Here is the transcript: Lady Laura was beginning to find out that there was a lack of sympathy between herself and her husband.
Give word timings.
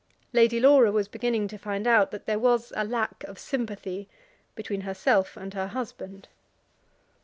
Lady 0.33 0.59
Laura 0.59 0.91
was 0.91 1.07
beginning 1.07 1.47
to 1.47 1.59
find 1.59 1.85
out 1.85 2.09
that 2.09 2.25
there 2.25 2.39
was 2.39 2.73
a 2.75 2.83
lack 2.83 3.23
of 3.25 3.37
sympathy 3.37 4.09
between 4.55 4.81
herself 4.81 5.37
and 5.37 5.53
her 5.53 5.67
husband. 5.67 6.27